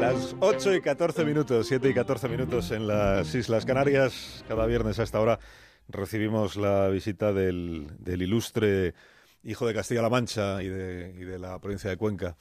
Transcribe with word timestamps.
8 0.00 0.74
y 0.74 0.80
14 0.80 1.24
minutos, 1.24 1.66
7 1.66 1.88
y 1.90 1.94
14 1.94 2.28
minutos 2.28 2.70
en 2.70 2.86
las 2.86 3.34
Islas 3.34 3.66
Canarias. 3.66 4.44
Cada 4.46 4.64
viernes 4.64 5.00
a 5.00 5.02
esta 5.02 5.20
hora 5.20 5.40
recibimos 5.88 6.56
la 6.56 6.88
visita 6.88 7.32
del, 7.32 7.88
del 7.98 8.22
ilustre 8.22 8.94
hijo 9.42 9.66
de 9.66 9.74
Castilla-La 9.74 10.08
Mancha 10.08 10.62
y 10.62 10.68
de, 10.68 11.14
y 11.18 11.24
de 11.24 11.38
la 11.40 11.58
provincia 11.58 11.90
de 11.90 11.96
Cuenca. 11.96 12.36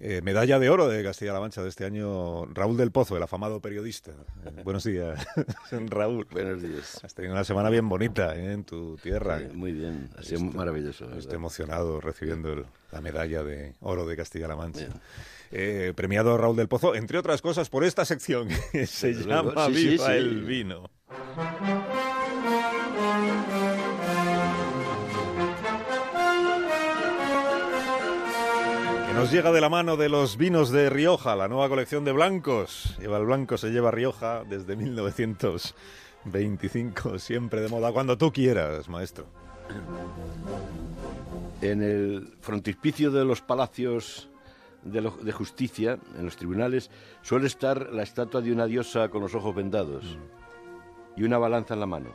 Eh, 0.00 0.20
medalla 0.22 0.58
de 0.58 0.68
oro 0.68 0.88
de 0.88 1.02
Castilla-La 1.02 1.40
Mancha 1.40 1.62
de 1.62 1.68
este 1.70 1.84
año, 1.84 2.44
Raúl 2.46 2.76
del 2.76 2.90
Pozo, 2.90 3.16
el 3.16 3.22
afamado 3.22 3.60
periodista. 3.60 4.10
Eh, 4.44 4.62
buenos 4.62 4.84
días, 4.84 5.26
Raúl. 5.70 6.26
Buenos 6.30 6.62
días. 6.62 7.00
Has 7.02 7.14
tenido 7.14 7.32
una 7.32 7.44
semana 7.44 7.70
bien 7.70 7.88
bonita 7.88 8.36
¿eh? 8.36 8.52
en 8.52 8.64
tu 8.64 8.96
tierra. 8.98 9.38
Sí, 9.38 9.46
muy 9.54 9.72
bien, 9.72 10.10
ha 10.18 10.22
sido 10.22 10.40
maravilloso. 10.40 11.10
Estoy 11.16 11.36
emocionado 11.36 12.00
recibiendo 12.00 12.52
el- 12.52 12.66
la 12.92 13.00
medalla 13.00 13.42
de 13.42 13.74
oro 13.80 14.06
de 14.06 14.16
Castilla-La 14.16 14.56
Mancha. 14.56 14.88
Premiado 15.94 16.36
Raúl 16.36 16.56
del 16.56 16.68
Pozo, 16.68 16.94
entre 16.94 17.18
otras 17.18 17.40
cosas, 17.42 17.68
por 17.70 17.84
esta 17.84 18.04
sección 18.04 18.48
que 18.72 18.86
se 18.86 19.12
llama 19.14 19.66
sí, 19.66 19.72
Viva 19.72 20.06
sí. 20.06 20.12
el 20.12 20.44
Vino. 20.44 20.90
Nos 29.16 29.32
llega 29.32 29.50
de 29.50 29.60
la 29.62 29.70
mano 29.70 29.96
de 29.96 30.10
los 30.10 30.36
vinos 30.36 30.70
de 30.70 30.90
Rioja, 30.90 31.34
la 31.36 31.48
nueva 31.48 31.70
colección 31.70 32.04
de 32.04 32.12
blancos. 32.12 32.98
Lleva 33.00 33.16
el 33.16 33.24
blanco, 33.24 33.56
se 33.56 33.70
lleva 33.70 33.90
Rioja 33.90 34.44
desde 34.44 34.76
1925, 34.76 37.18
siempre 37.18 37.62
de 37.62 37.68
moda, 37.68 37.92
cuando 37.92 38.18
tú 38.18 38.30
quieras, 38.30 38.90
maestro. 38.90 39.24
En 41.62 41.82
el 41.82 42.34
frontispicio 42.42 43.10
de 43.10 43.24
los 43.24 43.40
palacios 43.40 44.28
de, 44.84 45.32
justicia, 45.32 45.98
en 46.18 46.26
los 46.26 46.36
tribunales, 46.36 46.90
suele 47.22 47.46
estar 47.46 47.94
la 47.94 48.02
estatua 48.02 48.42
de 48.42 48.52
una 48.52 48.66
diosa 48.66 49.08
con 49.08 49.22
los 49.22 49.34
ojos 49.34 49.54
vendados 49.54 50.18
y 51.16 51.22
una 51.22 51.38
balanza 51.38 51.72
en 51.72 51.80
la 51.80 51.86
mano. 51.86 52.10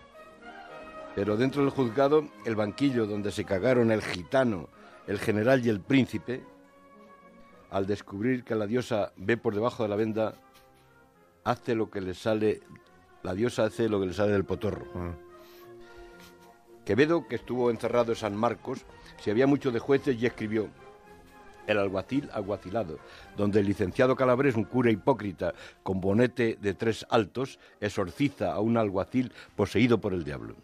Pero 1.15 1.35
dentro 1.35 1.63
del 1.63 1.71
juzgado, 1.71 2.27
el 2.45 2.55
banquillo 2.55 3.07
donde 3.07 3.31
se 3.31 3.43
cagaron 3.43 3.91
el 3.91 4.03
gitano, 4.03 4.69
el 5.07 5.17
general 5.17 5.65
y 5.65 5.69
el 5.69 5.81
príncipe, 5.81 6.43
al 7.71 7.87
descubrir 7.87 8.43
que 8.43 8.53
la 8.53 8.67
diosa 8.67 9.13
ve 9.15 9.37
por 9.37 9.55
debajo 9.55 9.83
de 9.83 9.89
la 9.89 9.95
venda, 9.95 10.35
hace 11.43 11.73
lo 11.73 11.89
que 11.89 12.01
le 12.01 12.13
sale, 12.13 12.61
la 13.23 13.33
diosa 13.33 13.63
hace 13.63 13.89
lo 13.89 13.99
que 13.99 14.07
le 14.07 14.13
sale 14.13 14.33
del 14.33 14.45
potorro. 14.45 14.85
Quevedo, 16.85 17.27
que 17.27 17.35
estuvo 17.35 17.71
encerrado 17.71 18.11
en 18.11 18.17
San 18.17 18.35
Marcos, 18.35 18.81
se 19.19 19.31
había 19.31 19.47
mucho 19.47 19.71
de 19.71 19.79
jueces 19.79 20.21
y 20.21 20.25
escribió 20.25 20.67
El 21.65 21.77
alguacil 21.77 22.29
aguacilado, 22.33 22.99
donde 23.37 23.61
el 23.61 23.67
licenciado 23.67 24.15
Calabres, 24.15 24.55
un 24.55 24.65
cura 24.65 24.91
hipócrita 24.91 25.53
con 25.83 26.01
bonete 26.01 26.57
de 26.59 26.73
tres 26.73 27.05
altos, 27.09 27.59
exorciza 27.79 28.51
a 28.51 28.59
un 28.59 28.77
alguacil 28.77 29.31
poseído 29.55 30.01
por 30.01 30.13
el 30.13 30.25
diablo. 30.25 30.55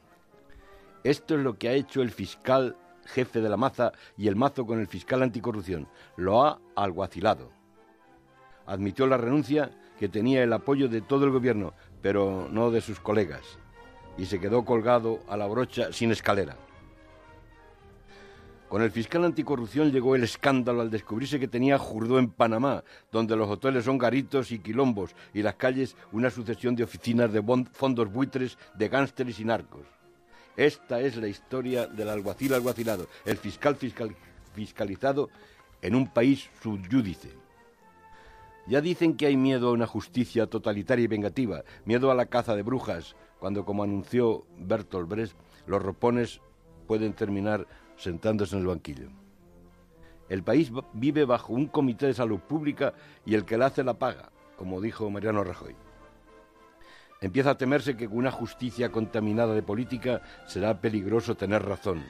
Esto 1.03 1.35
es 1.35 1.41
lo 1.41 1.57
que 1.57 1.69
ha 1.69 1.73
hecho 1.73 2.01
el 2.01 2.11
fiscal 2.11 2.75
jefe 3.07 3.41
de 3.41 3.49
la 3.49 3.57
maza 3.57 3.91
y 4.17 4.27
el 4.27 4.35
mazo 4.35 4.65
con 4.65 4.79
el 4.79 4.87
fiscal 4.87 5.23
anticorrupción. 5.23 5.87
Lo 6.15 6.45
ha 6.45 6.59
alguacilado. 6.75 7.51
Admitió 8.65 9.07
la 9.07 9.17
renuncia 9.17 9.71
que 9.99 10.09
tenía 10.09 10.43
el 10.43 10.53
apoyo 10.53 10.87
de 10.87 11.01
todo 11.01 11.25
el 11.25 11.31
gobierno, 11.31 11.73
pero 12.01 12.47
no 12.51 12.69
de 12.69 12.81
sus 12.81 12.99
colegas 12.99 13.57
y 14.17 14.25
se 14.25 14.39
quedó 14.39 14.65
colgado 14.65 15.19
a 15.27 15.37
la 15.37 15.47
brocha 15.47 15.93
sin 15.93 16.11
escalera. 16.11 16.57
Con 18.67 18.81
el 18.81 18.91
fiscal 18.91 19.23
anticorrupción 19.23 19.91
llegó 19.91 20.15
el 20.15 20.25
escándalo 20.25 20.81
al 20.81 20.91
descubrirse 20.91 21.39
que 21.39 21.47
tenía 21.47 21.77
jurdó 21.77 22.19
en 22.19 22.29
Panamá, 22.29 22.83
donde 23.11 23.37
los 23.37 23.49
hoteles 23.49 23.85
son 23.85 23.97
garitos 23.97 24.51
y 24.51 24.59
quilombos 24.59 25.15
y 25.33 25.41
las 25.41 25.55
calles 25.55 25.95
una 26.11 26.29
sucesión 26.29 26.75
de 26.75 26.83
oficinas 26.83 27.31
de 27.31 27.41
fondos 27.71 28.11
buitres, 28.11 28.57
de 28.75 28.89
gánsteres 28.89 29.39
y 29.39 29.45
narcos. 29.45 29.85
Esta 30.57 30.99
es 31.01 31.15
la 31.17 31.27
historia 31.27 31.85
del 31.85 32.09
alguacil 32.09 32.51
alguacilado, 32.53 33.07
el 33.25 33.37
fiscal 33.37 33.75
fiscal- 33.75 34.15
fiscalizado 34.53 35.29
en 35.83 35.93
un 35.93 36.11
país 36.11 36.49
subyúdice. 36.61 37.29
Ya 38.65 38.81
dicen 38.81 39.15
que 39.15 39.27
hay 39.27 39.37
miedo 39.37 39.69
a 39.69 39.71
una 39.71 39.85
justicia 39.85 40.47
totalitaria 40.47 41.05
y 41.05 41.07
vengativa, 41.07 41.63
miedo 41.85 42.09
a 42.09 42.15
la 42.15 42.25
caza 42.25 42.55
de 42.55 42.63
brujas, 42.63 43.15
cuando, 43.39 43.65
como 43.65 43.83
anunció 43.83 44.45
Bertolt 44.57 45.07
Brecht, 45.07 45.35
los 45.67 45.81
ropones 45.81 46.41
pueden 46.87 47.13
terminar 47.13 47.67
sentándose 47.95 48.55
en 48.55 48.61
el 48.63 48.67
banquillo. 48.67 49.09
El 50.27 50.41
país 50.41 50.71
vive 50.93 51.23
bajo 51.23 51.53
un 51.53 51.67
comité 51.67 52.07
de 52.07 52.13
salud 52.15 52.39
pública 52.39 52.93
y 53.25 53.35
el 53.35 53.45
que 53.45 53.57
la 53.57 53.67
hace 53.67 53.83
la 53.83 53.93
paga, 53.93 54.31
como 54.57 54.81
dijo 54.81 55.09
Mariano 55.11 55.43
Rajoy. 55.43 55.75
Empieza 57.19 57.51
a 57.51 57.57
temerse 57.57 57.97
que 57.97 58.07
con 58.07 58.17
una 58.17 58.31
justicia 58.31 58.91
contaminada 58.91 59.55
de 59.55 59.63
política 59.63 60.21
será 60.45 60.79
peligroso 60.79 61.35
tener 61.35 61.63
razón. 61.63 62.03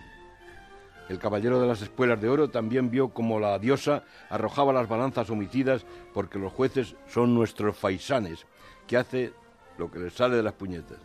El 1.08 1.20
caballero 1.20 1.62
de 1.62 1.68
las 1.68 1.82
espuelas 1.82 2.20
de 2.20 2.28
oro 2.28 2.50
también 2.50 2.92
vio 2.92 3.10
como 3.10 3.40
la 3.40 3.58
diosa 3.60 4.04
arrojaba 4.30 4.74
las 4.74 4.90
balanzas 4.90 5.30
homicidas 5.30 5.86
porque 6.14 6.38
los 6.38 6.52
jueces 6.52 6.96
son 7.08 7.34
nuestros 7.34 7.78
faisanes, 7.78 8.46
que 8.86 8.98
hace 8.98 9.32
lo 9.78 9.90
que 9.90 10.00
les 10.00 10.14
sale 10.14 10.36
de 10.36 10.44
las 10.44 10.54
puñetas. 10.54 10.98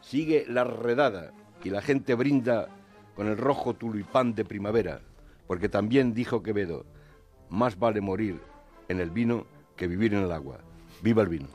Sigue 0.00 0.44
la 0.48 0.64
redada 0.64 1.30
y 1.62 1.70
la 1.70 1.82
gente 1.82 2.14
brinda 2.14 2.68
con 3.14 3.28
el 3.28 3.36
rojo 3.36 3.74
tulipán 3.74 4.34
de 4.34 4.44
primavera, 4.44 5.00
porque 5.46 5.68
también 5.68 6.12
dijo 6.12 6.42
Quevedo, 6.42 6.84
más 7.48 7.78
vale 7.78 8.00
morir 8.00 8.40
en 8.88 9.00
el 9.00 9.10
vino 9.10 9.46
que 9.76 9.86
vivir 9.86 10.14
en 10.14 10.24
el 10.24 10.32
agua. 10.32 10.58
¡Viva 11.02 11.22
el 11.22 11.28
vino! 11.28 11.48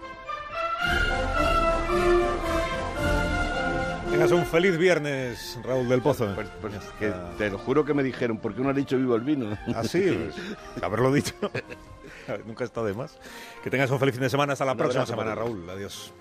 Tengas 4.21 4.39
un 4.39 4.45
feliz 4.45 4.77
viernes, 4.77 5.57
Raúl 5.63 5.89
del 5.89 5.99
Pozo. 5.99 6.31
Pues, 6.35 6.47
pues, 6.61 6.73
que 6.99 7.11
te 7.39 7.49
lo 7.49 7.57
juro 7.57 7.83
que 7.83 7.95
me 7.95 8.03
dijeron, 8.03 8.37
¿por 8.37 8.53
qué 8.53 8.61
no 8.61 8.69
ha 8.69 8.73
dicho 8.73 8.95
viva 8.95 9.15
el 9.15 9.23
vino? 9.23 9.57
Así, 9.75 10.11
pues, 10.11 10.83
haberlo 10.83 11.11
dicho. 11.11 11.33
Nunca 12.45 12.63
está 12.63 12.83
de 12.83 12.93
más. 12.93 13.17
Que 13.63 13.71
tengas 13.71 13.89
un 13.89 13.97
feliz 13.99 14.13
fin 14.13 14.21
de 14.21 14.29
semana. 14.29 14.53
Hasta 14.53 14.63
la 14.63 14.73
Un 14.73 14.77
próxima 14.77 15.07
semana. 15.07 15.33
Raúl. 15.33 15.67
Adiós. 15.71 16.13